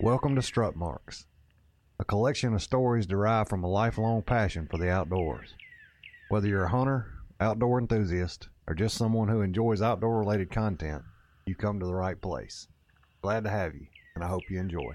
[0.00, 1.26] Welcome to Strut Marks,
[1.98, 5.56] a collection of stories derived from a lifelong passion for the outdoors.
[6.28, 11.02] Whether you're a hunter, outdoor enthusiast, or just someone who enjoys outdoor related content,
[11.46, 12.68] you come to the right place.
[13.22, 14.94] Glad to have you, and I hope you enjoy.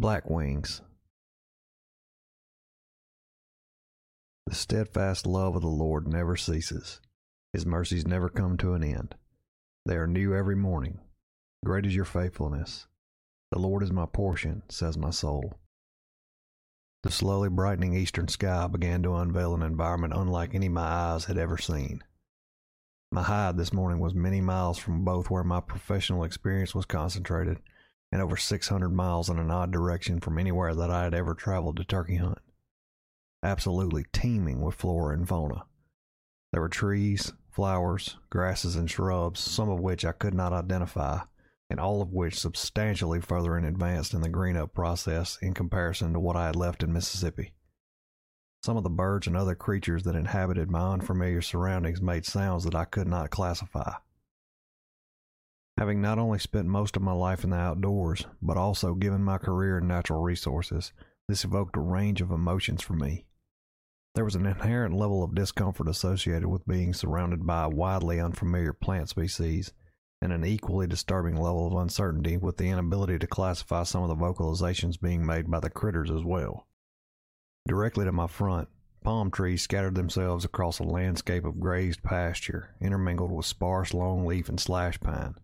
[0.00, 0.82] Black Wings
[4.48, 7.00] The steadfast love of the Lord never ceases.
[7.52, 9.14] His mercies never come to an end.
[9.88, 11.00] They are new every morning.
[11.64, 12.86] Great is your faithfulness.
[13.50, 15.54] The Lord is my portion, says my soul.
[17.04, 21.38] The slowly brightening eastern sky began to unveil an environment unlike any my eyes had
[21.38, 22.04] ever seen.
[23.10, 27.58] My hide this morning was many miles from both where my professional experience was concentrated
[28.12, 31.78] and over 600 miles in an odd direction from anywhere that I had ever traveled
[31.78, 32.40] to turkey hunt.
[33.42, 35.64] Absolutely teeming with flora and fauna.
[36.58, 41.20] There were trees, flowers, grasses, and shrubs, some of which I could not identify,
[41.70, 46.14] and all of which substantially further in advanced in the green up process in comparison
[46.14, 47.52] to what I had left in Mississippi.
[48.64, 52.74] Some of the birds and other creatures that inhabited my unfamiliar surroundings made sounds that
[52.74, 53.92] I could not classify.
[55.78, 59.38] Having not only spent most of my life in the outdoors, but also given my
[59.38, 60.92] career in natural resources,
[61.28, 63.27] this evoked a range of emotions for me.
[64.14, 69.08] There was an inherent level of discomfort associated with being surrounded by widely unfamiliar plant
[69.08, 69.72] species,
[70.20, 74.16] and an equally disturbing level of uncertainty with the inability to classify some of the
[74.16, 76.66] vocalizations being made by the critters as well.
[77.66, 78.68] Directly to my front,
[79.04, 84.58] palm trees scattered themselves across a landscape of grazed pasture, intermingled with sparse longleaf and
[84.58, 85.36] slash pine,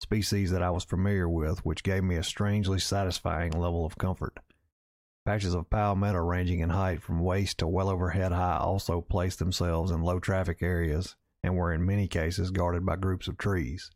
[0.00, 4.38] species that I was familiar with, which gave me a strangely satisfying level of comfort.
[5.24, 9.38] Patches of palmetto ranging in height from waist to well over head high also placed
[9.38, 13.90] themselves in low traffic areas and were in many cases guarded by groups of trees.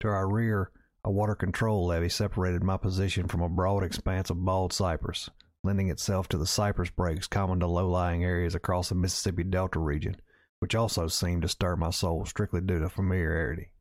[0.00, 0.70] To our rear,
[1.04, 5.28] a water control levee separated my position from a broad expanse of bald cypress,
[5.62, 9.78] lending itself to the cypress breaks common to low lying areas across the Mississippi Delta
[9.78, 10.16] region,
[10.60, 13.72] which also seemed to stir my soul strictly due to familiarity.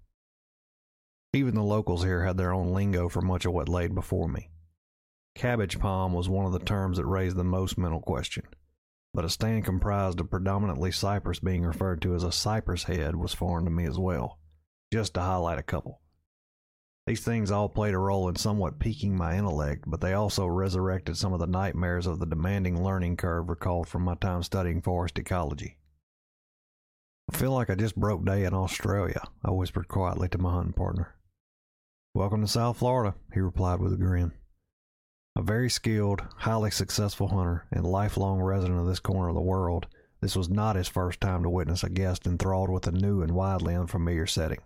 [1.32, 4.50] Even the locals here had their own lingo for much of what laid before me.
[5.38, 8.42] Cabbage palm was one of the terms that raised the most mental question,
[9.14, 13.36] but a stand comprised of predominantly cypress being referred to as a cypress head was
[13.36, 14.40] foreign to me as well,
[14.92, 16.02] just to highlight a couple.
[17.06, 21.18] These things all played a role in somewhat piquing my intellect, but they also resurrected
[21.18, 25.20] some of the nightmares of the demanding learning curve recalled from my time studying forest
[25.20, 25.78] ecology.
[27.32, 30.74] I feel like I just broke day in Australia, I whispered quietly to my hunting
[30.74, 31.16] partner.
[32.16, 34.32] Welcome to South Florida, he replied with a grin.
[35.38, 39.86] A very skilled, highly successful hunter and lifelong resident of this corner of the world,
[40.20, 43.34] this was not his first time to witness a guest enthralled with a new and
[43.34, 44.58] widely unfamiliar setting.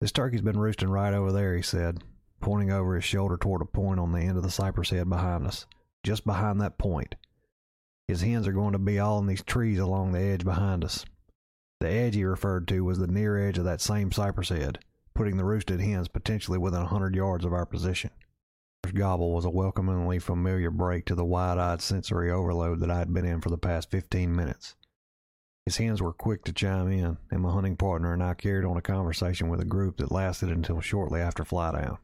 [0.00, 2.04] This turkey's been roosting right over there, he said,
[2.40, 5.48] pointing over his shoulder toward a point on the end of the cypress head behind
[5.48, 5.66] us,
[6.04, 7.16] just behind that point.
[8.06, 11.04] His hens are going to be all in these trees along the edge behind us.
[11.80, 14.78] The edge he referred to was the near edge of that same cypress head,
[15.12, 18.12] putting the roosted hens potentially within a hundred yards of our position
[18.92, 23.14] gobble was a welcomingly familiar break to the wide eyed sensory overload that I had
[23.14, 24.74] been in for the past fifteen minutes.
[25.66, 28.76] His hands were quick to chime in, and my hunting partner and I carried on
[28.76, 31.98] a conversation with a group that lasted until shortly after fly down.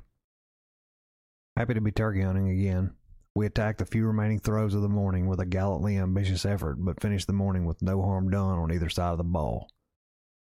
[1.56, 2.94] Happy to be turkey hunting again.
[3.34, 7.00] We attacked the few remaining throes of the morning with a gallantly ambitious effort, but
[7.00, 9.68] finished the morning with no harm done on either side of the ball.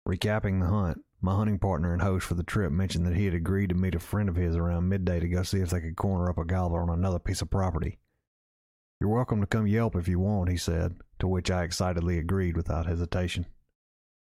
[0.07, 3.33] Recapping the hunt, my hunting partner and host for the trip mentioned that he had
[3.35, 5.95] agreed to meet a friend of his around midday to go see if they could
[5.95, 7.99] corner up a gobbler on another piece of property.
[8.99, 12.57] You're welcome to come yelp if you want, he said, to which I excitedly agreed
[12.57, 13.45] without hesitation.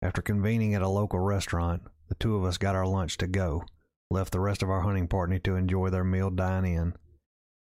[0.02, 3.64] After convening at a local restaurant, the two of us got our lunch to go,
[4.12, 6.94] left the rest of our hunting party to enjoy their meal dine in,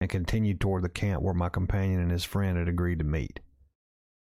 [0.01, 3.39] and continued toward the camp where my companion and his friend had agreed to meet.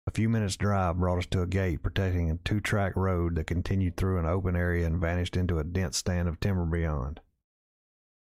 [0.09, 3.47] A few minutes' drive brought us to a gate protecting a two track road that
[3.47, 7.21] continued through an open area and vanished into a dense stand of timber beyond.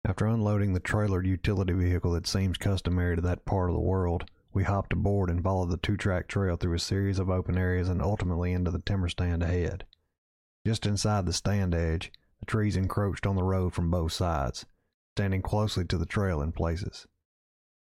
[0.05, 4.29] After unloading the trailered utility vehicle that seems customary to that part of the world,
[4.53, 7.89] we hopped aboard and followed the two track trail through a series of open areas
[7.89, 9.83] and ultimately into the timber stand ahead.
[10.63, 14.67] Just inside the stand edge, the trees encroached on the road from both sides,
[15.15, 17.07] standing closely to the trail in places.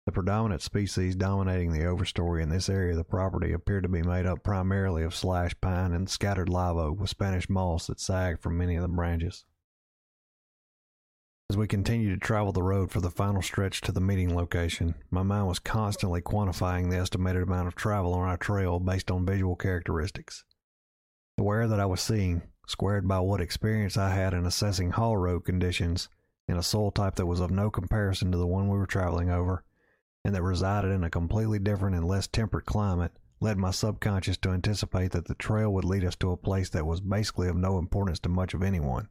[0.06, 4.02] The predominant species dominating the overstory in this area of the property appeared to be
[4.02, 8.40] made up primarily of slash pine and scattered live oak with Spanish moss that sagged
[8.40, 9.44] from many of the branches.
[11.50, 14.94] As we continued to travel the road for the final stretch to the meeting location,
[15.10, 19.26] my mind was constantly quantifying the estimated amount of travel on our trail based on
[19.26, 20.44] visual characteristics.
[21.36, 25.16] The wear that I was seeing, squared by what experience I had in assessing haul
[25.16, 26.08] road conditions
[26.46, 29.30] in a soil type that was of no comparison to the one we were traveling
[29.30, 29.64] over,
[30.26, 34.50] and that resided in a completely different and less temperate climate, led my subconscious to
[34.50, 37.78] anticipate that the trail would lead us to a place that was basically of no
[37.78, 39.06] importance to much of anyone.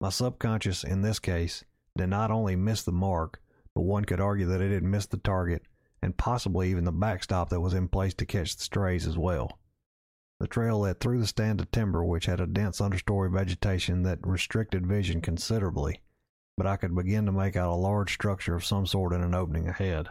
[0.00, 3.42] My subconscious, in this case, did not only miss the mark,
[3.74, 5.62] but one could argue that it had missed the target
[6.00, 9.58] and possibly even the backstop that was in place to catch the strays as well.
[10.40, 14.26] The trail led through the stand of timber, which had a dense understory vegetation that
[14.26, 16.00] restricted vision considerably,
[16.56, 19.34] but I could begin to make out a large structure of some sort in an
[19.34, 20.08] opening ahead.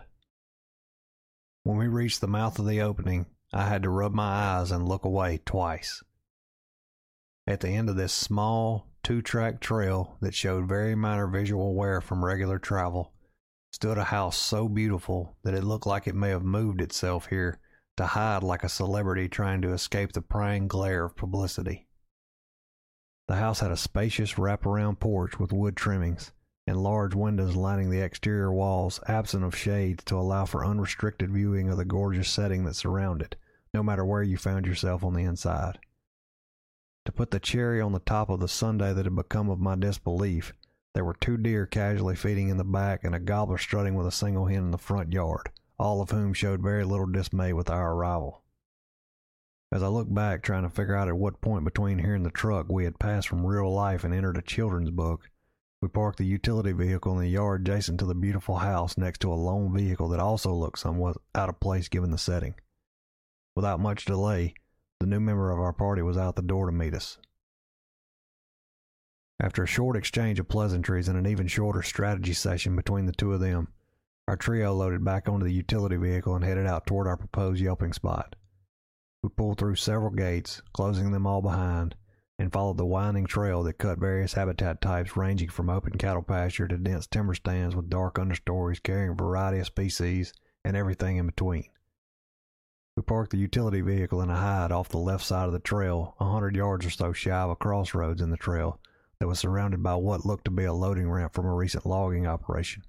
[1.64, 4.88] When we reached the mouth of the opening, I had to rub my eyes and
[4.88, 6.04] look away twice.
[7.46, 12.02] At the end of this small, two track trail that showed very minor visual wear
[12.02, 13.14] from regular travel
[13.72, 17.60] stood a house so beautiful that it looked like it may have moved itself here
[17.98, 21.88] to hide like a celebrity trying to escape the prying glare of publicity.
[23.28, 26.32] The house had a spacious wraparound porch with wood trimmings
[26.68, 31.70] and large windows lining the exterior walls, absent of shades to allow for unrestricted viewing
[31.70, 33.36] of the gorgeous setting that surrounded,
[33.74, 35.80] no matter where you found yourself on the inside.
[37.06, 39.76] To put the cherry on the top of the sundae that had become of my
[39.76, 40.54] disbelief,
[40.94, 44.12] there were two deer casually feeding in the back and a gobbler strutting with a
[44.12, 45.50] single hen in the front yard
[45.82, 48.44] all of whom showed very little dismay with our arrival.
[49.74, 52.32] As I looked back, trying to figure out at what point between here and the
[52.32, 55.30] truck we had passed from real life and entered a children's book,
[55.82, 59.32] we parked the utility vehicle in the yard adjacent to the beautiful house next to
[59.32, 62.56] a lone vehicle that also looked somewhat out of place given the setting.
[63.56, 64.54] Without much delay,
[65.00, 67.18] the new member of our party was out the door to meet us.
[69.40, 73.34] After a short exchange of pleasantries and an even shorter strategy session between the two
[73.34, 73.70] of them,
[74.28, 77.94] our trio loaded back onto the utility vehicle and headed out toward our proposed yelping
[77.94, 78.36] spot.
[79.24, 81.96] We pulled through several gates, closing them all behind,
[82.40, 86.68] and followed the winding trail that cut various habitat types ranging from open cattle pasture
[86.68, 90.34] to dense timber stands with dark understories carrying a variety of species
[90.66, 91.66] and everything in between.
[92.98, 96.16] We parked the utility vehicle in a hide off the left side of the trail,
[96.20, 98.80] a hundred yards or so shy of a crossroads in the trail
[99.20, 102.26] that was surrounded by what looked to be a loading ramp from a recent logging
[102.26, 102.84] operation.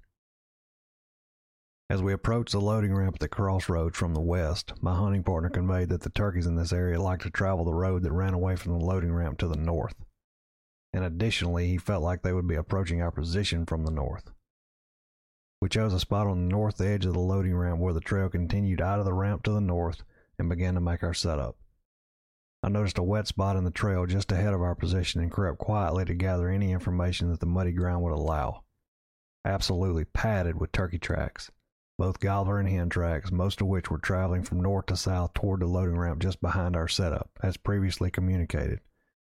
[1.89, 5.49] As we approached the loading ramp at the crossroads from the west, my hunting partner
[5.49, 8.55] conveyed that the turkeys in this area liked to travel the road that ran away
[8.55, 9.95] from the loading ramp to the north.
[10.93, 14.31] And additionally, he felt like they would be approaching our position from the north.
[15.61, 18.29] We chose a spot on the north edge of the loading ramp where the trail
[18.29, 20.03] continued out of the ramp to the north
[20.39, 21.57] and began to make our setup.
[22.63, 25.59] I noticed a wet spot in the trail just ahead of our position and crept
[25.59, 28.63] quietly to gather any information that the muddy ground would allow.
[29.43, 31.51] Absolutely padded with turkey tracks
[31.97, 35.59] both gobbler and hen tracks, most of which were traveling from north to south toward
[35.59, 38.79] the loading ramp just behind our setup, as previously communicated,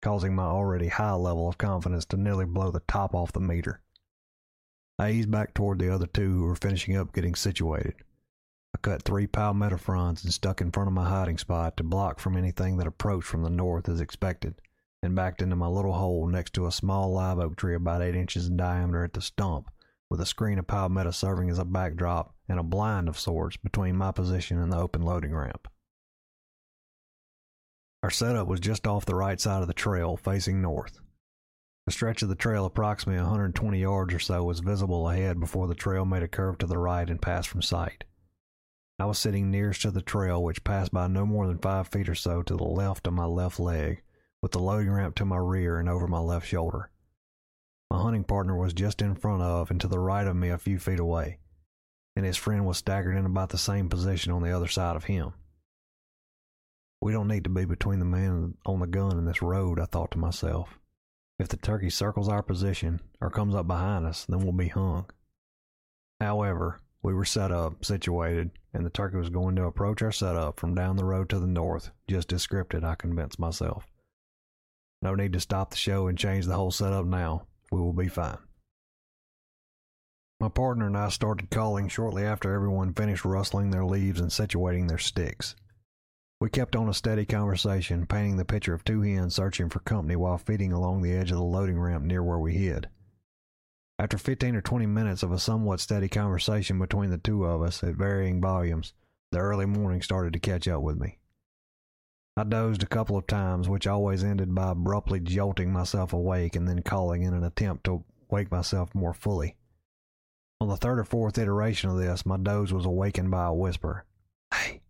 [0.01, 3.81] causing my already high level of confidence to nearly blow the top off the meter.
[4.97, 7.93] I eased back toward the other two who were finishing up getting situated.
[8.75, 12.19] I cut three palmetto fronds and stuck in front of my hiding spot to block
[12.19, 14.55] from anything that approached from the north as expected,
[15.03, 18.15] and backed into my little hole next to a small live oak tree about eight
[18.15, 19.69] inches in diameter at the stump
[20.09, 23.95] with a screen of palmetto serving as a backdrop and a blind of sorts between
[23.95, 25.67] my position and the open loading ramp.
[28.03, 30.99] Our setup was just off the right side of the trail, facing north.
[31.85, 35.75] The stretch of the trail, approximately 120 yards or so, was visible ahead before the
[35.75, 38.03] trail made a curve to the right and passed from sight.
[38.99, 42.09] I was sitting nearest to the trail, which passed by no more than five feet
[42.09, 44.01] or so to the left of my left leg,
[44.41, 46.89] with the loading ramp to my rear and over my left shoulder.
[47.89, 50.57] My hunting partner was just in front of and to the right of me a
[50.57, 51.39] few feet away,
[52.15, 55.05] and his friend was staggered in about the same position on the other side of
[55.05, 55.33] him.
[57.01, 59.85] We don't need to be between the man on the gun and this road, I
[59.85, 60.79] thought to myself.
[61.39, 65.05] If the turkey circles our position or comes up behind us, then we'll be hung.
[66.19, 70.59] However, we were set up, situated, and the turkey was going to approach our setup
[70.59, 73.85] from down the road to the north, just as scripted, I convinced myself.
[75.03, 77.45] No need to stop the show and change the whole setup now.
[77.71, 78.37] We will be fine.
[80.39, 84.87] My partner and I started calling shortly after everyone finished rustling their leaves and situating
[84.87, 85.55] their sticks.
[86.39, 90.15] We kept on a steady conversation, painting the picture of two hens searching for company
[90.15, 92.87] while feeding along the edge of the loading ramp near where we hid.
[93.97, 97.83] After 15 or 20 minutes of a somewhat steady conversation between the two of us
[97.83, 98.93] at varying volumes,
[99.31, 101.17] the early morning started to catch up with me.
[102.37, 106.67] I dozed a couple of times, which always ended by abruptly jolting myself awake and
[106.67, 109.55] then calling in an attempt to wake myself more fully.
[110.61, 114.05] On the third or fourth iteration of this, my doze was awakened by a whisper.
[114.53, 114.81] Hey,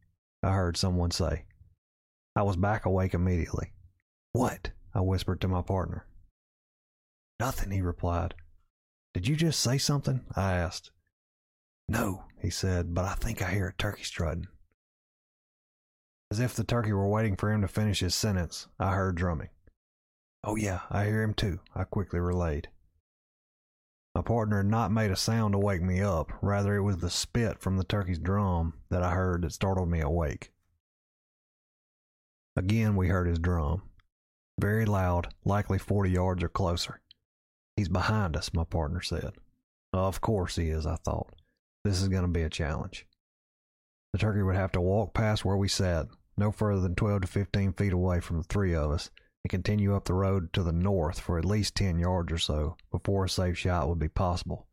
[0.43, 1.45] I heard someone say.
[2.35, 3.71] I was back awake immediately.
[4.33, 4.71] What?
[4.93, 6.05] I whispered to my partner.
[7.39, 8.35] Nothing, he replied.
[9.13, 10.25] Did you just say something?
[10.35, 10.91] I asked.
[11.87, 14.47] No, he said, but I think I hear a turkey strutting.
[16.29, 19.49] As if the turkey were waiting for him to finish his sentence, I heard drumming.
[20.43, 22.69] Oh, yeah, I hear him too, I quickly relayed.
[24.13, 27.09] My partner had not made a sound to wake me up, rather, it was the
[27.09, 30.51] spit from the turkey's drum that I heard that startled me awake.
[32.55, 33.83] Again, we heard his drum.
[34.59, 36.99] Very loud, likely 40 yards or closer.
[37.75, 39.33] He's behind us, my partner said.
[39.93, 41.33] Of course he is, I thought.
[41.83, 43.05] This is going to be a challenge.
[44.17, 46.07] The turkey would have to walk past where we sat,
[46.37, 49.11] no further than 12 to 15 feet away from the three of us,
[49.43, 52.77] and continue up the road to the north for at least 10 yards or so
[52.89, 54.65] before a safe shot would be possible.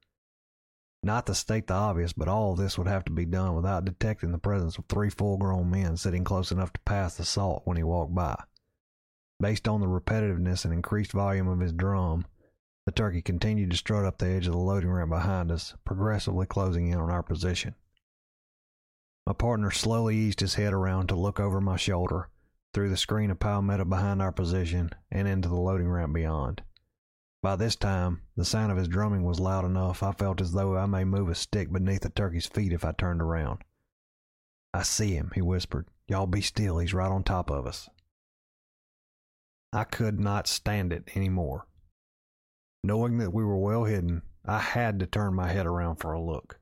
[1.03, 4.33] Not to state the obvious, but all this would have to be done without detecting
[4.33, 7.77] the presence of three full grown men sitting close enough to pass the salt when
[7.77, 8.43] he walked by.
[9.39, 12.25] Based on the repetitiveness and increased volume of his drum,
[12.87, 16.47] the turkey continued to strut up the edge of the loading ramp behind us, progressively
[16.47, 17.75] closing in on our position.
[19.27, 22.29] My partner slowly eased his head around to look over my shoulder,
[22.75, 26.63] through the screen of palmetto behind our position, and into the loading ramp beyond.
[27.43, 30.77] By this time, the sound of his drumming was loud enough I felt as though
[30.77, 33.65] I may move a stick beneath the turkey's feet if I turned around.
[34.73, 35.87] I see him, he whispered.
[36.09, 37.89] Y'all be still, he's right on top of us.
[39.73, 41.67] I could not stand it any more.
[42.83, 46.21] Knowing that we were well hidden, I had to turn my head around for a
[46.21, 46.61] look.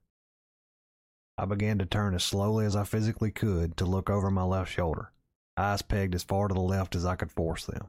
[1.38, 4.70] I began to turn as slowly as I physically could to look over my left
[4.70, 5.12] shoulder,
[5.56, 7.88] eyes pegged as far to the left as I could force them.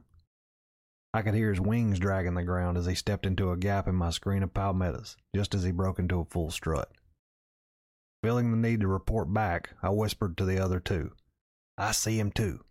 [1.12, 3.94] I could hear his wings dragging the ground as he stepped into a gap in
[3.94, 6.90] my screen of palmettos, just as he broke into a full strut.
[8.22, 11.12] Feeling the need to report back, I whispered to the other two,
[11.76, 12.64] I see him too,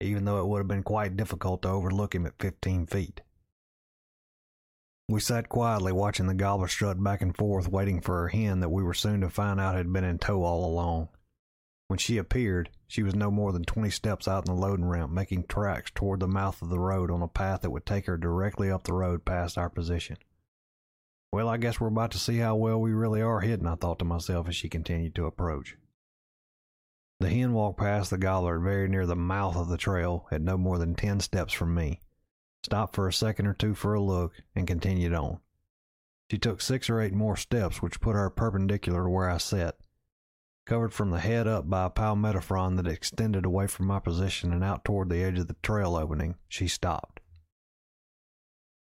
[0.00, 3.22] even though it would have been quite difficult to overlook him at 15 feet.
[5.10, 8.68] We sat quietly watching the gobbler strut back and forth, waiting for her hen that
[8.68, 11.08] we were soon to find out had been in tow all along.
[11.86, 15.10] When she appeared, she was no more than twenty steps out in the loading ramp,
[15.10, 18.18] making tracks toward the mouth of the road on a path that would take her
[18.18, 20.18] directly up the road past our position.
[21.32, 23.98] Well, I guess we're about to see how well we really are hidden, I thought
[24.00, 25.78] to myself as she continued to approach.
[27.20, 30.58] The hen walked past the gobbler very near the mouth of the trail at no
[30.58, 32.00] more than ten steps from me
[32.68, 35.40] stopped for a second or two for a look, and continued on.
[36.30, 39.76] She took six or eight more steps, which put her perpendicular to where I sat.
[40.66, 44.52] Covered from the head up by a palmetto frond that extended away from my position
[44.52, 47.20] and out toward the edge of the trail opening, she stopped.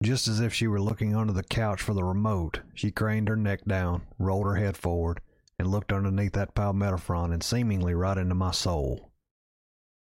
[0.02, 3.36] Just as if she were looking under the couch for the remote, she craned her
[3.36, 5.20] neck down, rolled her head forward,
[5.60, 9.12] and looked underneath that palmetto frond and seemingly right into my soul.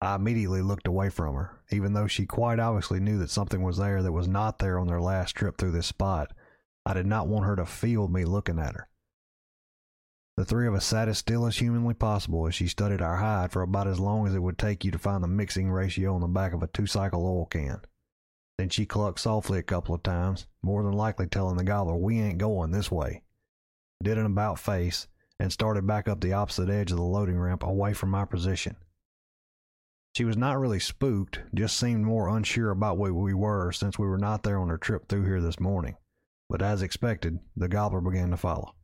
[0.04, 3.78] I immediately looked away from her, even though she quite obviously knew that something was
[3.78, 6.32] there that was not there on their last trip through this spot.
[6.84, 8.88] I did not want her to feel me looking at her.
[10.36, 13.52] The three of us sat as still as humanly possible as she studied our hide
[13.52, 16.20] for about as long as it would take you to find the mixing ratio on
[16.20, 17.80] the back of a two cycle oil can.
[18.58, 22.20] Then she clucked softly a couple of times, more than likely telling the gobbler we
[22.20, 23.22] ain't going this way.
[24.02, 25.06] Did an about face,
[25.38, 28.76] and started back up the opposite edge of the loading ramp away from my position.
[30.16, 34.06] She was not really spooked, just seemed more unsure about what we were since we
[34.06, 35.96] were not there on her trip through here this morning.
[36.48, 38.76] But as expected, the gobbler began to follow.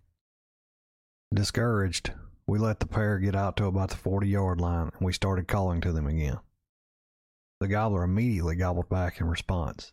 [1.33, 2.13] Discouraged,
[2.49, 5.47] we let the pair get out to about the 40 yard line and we started
[5.47, 6.39] calling to them again.
[7.61, 9.93] The gobbler immediately gobbled back in response.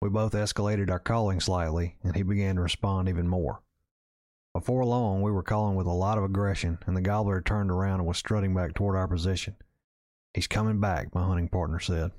[0.00, 3.60] We both escalated our calling slightly and he began to respond even more.
[4.54, 8.00] Before long, we were calling with a lot of aggression and the gobbler turned around
[8.00, 9.56] and was strutting back toward our position.
[10.36, 12.10] He's coming back, my hunting partner said.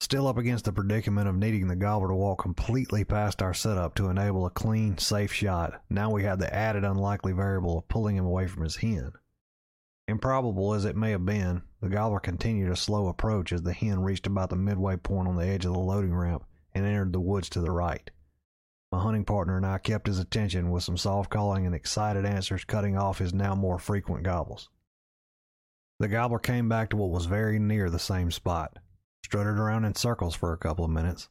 [0.00, 3.94] Still up against the predicament of needing the gobbler to walk completely past our setup
[3.94, 8.16] to enable a clean, safe shot, now we had the added unlikely variable of pulling
[8.16, 9.12] him away from his hen.
[10.08, 14.02] Improbable as it may have been, the gobbler continued a slow approach as the hen
[14.02, 17.20] reached about the midway point on the edge of the loading ramp and entered the
[17.20, 18.10] woods to the right.
[18.92, 22.64] My hunting partner and I kept his attention with some soft calling and excited answers
[22.64, 24.68] cutting off his now more frequent gobbles.
[26.00, 28.78] The gobbler came back to what was very near the same spot,
[29.22, 31.28] strutted around in circles for a couple of minutes,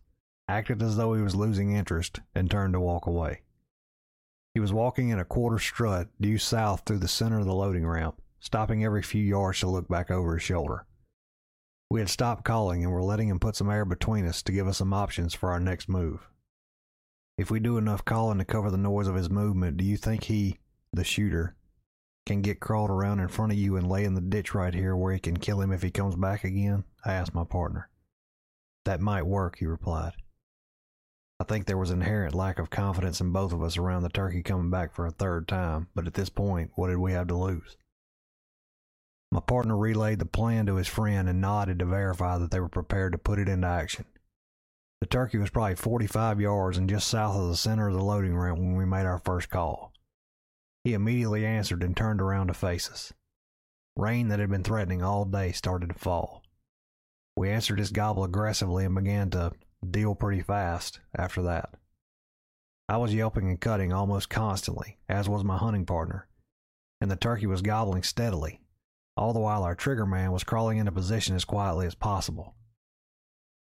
[0.47, 3.41] acted as though he was losing interest, and turned to walk away.
[4.53, 7.87] He was walking in a quarter strut due south through the center of the loading
[7.87, 10.85] ramp, stopping every few yards to look back over his shoulder.
[11.89, 14.67] We had stopped calling and were letting him put some air between us to give
[14.67, 16.29] us some options for our next move.
[17.39, 20.25] If we do enough calling to cover the noise of his movement, do you think
[20.25, 20.59] he,
[20.93, 21.55] the shooter,
[22.29, 24.95] can get crawled around in front of you and lay in the ditch right here
[24.95, 26.83] where he can kill him if he comes back again?
[27.03, 27.89] I asked my partner.
[28.85, 30.13] That might work, he replied.
[31.39, 34.43] I think there was inherent lack of confidence in both of us around the turkey
[34.43, 37.35] coming back for a third time, but at this point, what did we have to
[37.35, 37.77] lose?
[39.31, 42.69] My partner relayed the plan to his friend and nodded to verify that they were
[42.69, 44.05] prepared to put it into action.
[45.01, 48.37] The turkey was probably 45 yards and just south of the center of the loading
[48.37, 49.88] ramp when we made our first call.
[50.83, 53.13] He immediately answered and turned around to face us.
[53.95, 56.43] Rain that had been threatening all day started to fall.
[57.35, 59.51] We answered his gobble aggressively and began to
[59.89, 61.75] deal pretty fast after that.
[62.87, 66.27] I was yelping and cutting almost constantly, as was my hunting partner,
[66.99, 68.61] and the turkey was gobbling steadily,
[69.15, 72.55] all the while our trigger man was crawling into position as quietly as possible.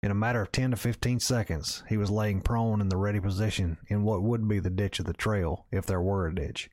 [0.03, 3.19] In a matter of 10 to 15 seconds, he was laying prone in the ready
[3.19, 6.71] position in what would be the ditch of the trail, if there were a ditch.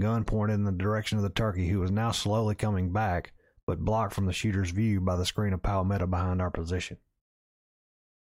[0.00, 3.32] Gun pointed in the direction of the turkey, who was now slowly coming back,
[3.66, 6.98] but blocked from the shooter's view by the screen of palmetto behind our position.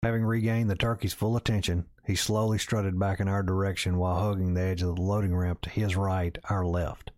[0.02, 4.55] Having regained the turkey's full attention, he slowly strutted back in our direction while hugging
[4.55, 7.11] the edge of the loading ramp to his right, our left.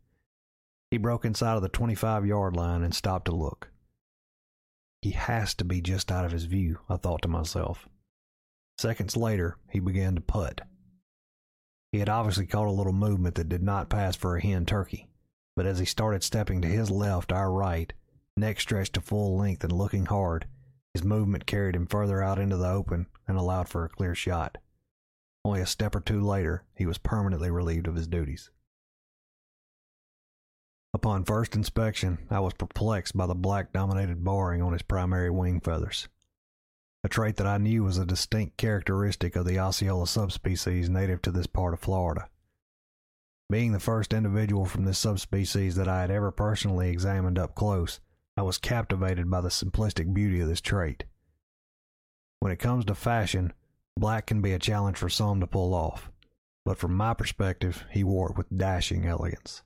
[0.91, 3.71] He broke inside of the 25 yard line and stopped to look.
[5.01, 7.89] He has to be just out of his view, I thought to myself.
[8.79, 10.63] Seconds later, he began to putt.
[11.93, 15.11] He had obviously caught a little movement that did not pass for a hen turkey,
[15.55, 17.93] but as he started stepping to his left, our right,
[18.35, 20.47] neck stretched to full length and looking hard,
[20.95, 24.57] his movement carried him further out into the open and allowed for a clear shot.
[25.45, 28.51] Only a step or two later, he was permanently relieved of his duties.
[30.95, 35.61] Upon first inspection, I was perplexed by the black dominated barring on his primary wing
[35.61, 36.09] feathers,
[37.05, 41.33] a trait that I knew was a distinct characteristic of the Osceola subspecies native to
[41.33, 42.29] this part of Florida.
[43.51, 48.01] Being the first individual from this subspecies that I had ever personally examined up close,
[48.37, 51.05] I was captivated by the simplistic beauty of this trait.
[52.41, 53.53] When it comes to fashion,
[53.97, 56.11] black can be a challenge for some to pull off,
[56.65, 59.63] but from my perspective, he wore it with dashing elegance.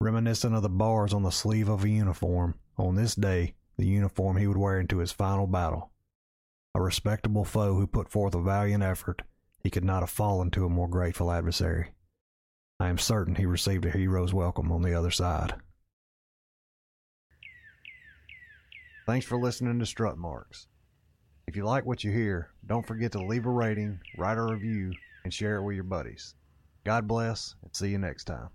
[0.00, 4.36] Reminiscent of the bars on the sleeve of a uniform, on this day, the uniform
[4.36, 5.90] he would wear into his final battle.
[6.74, 9.22] A respectable foe who put forth a valiant effort,
[9.62, 11.92] he could not have fallen to a more grateful adversary.
[12.80, 15.54] I am certain he received a hero's welcome on the other side.
[19.06, 20.66] Thanks for listening to Strut Marks.
[21.46, 24.92] If you like what you hear, don't forget to leave a rating, write a review,
[25.22, 26.34] and share it with your buddies.
[26.84, 28.48] God bless, and see you next time.